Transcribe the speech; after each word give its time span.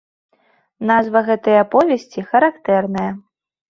Назва 0.93 1.23
гэтай 1.29 1.57
аповесці 1.67 2.29
характэрная. 2.35 3.11